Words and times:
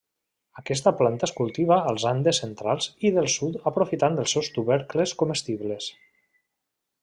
Aquesta 0.59 0.93
planta 1.01 1.27
es 1.27 1.33
cultiva 1.39 1.77
als 1.91 2.07
Andes 2.13 2.41
centrals 2.45 2.89
i 3.09 3.13
del 3.19 3.29
sud 3.35 3.61
aprofitant 3.73 4.19
els 4.25 4.35
seus 4.37 4.53
tubercles 4.59 5.15
comestibles. 5.23 5.95